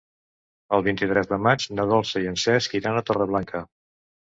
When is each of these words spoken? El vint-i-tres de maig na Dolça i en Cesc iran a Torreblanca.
El 0.77 0.85
vint-i-tres 0.87 1.29
de 1.33 1.39
maig 1.49 1.67
na 1.81 1.87
Dolça 1.93 2.23
i 2.25 2.27
en 2.33 2.41
Cesc 2.47 2.77
iran 2.83 3.01
a 3.03 3.07
Torreblanca. 3.13 3.65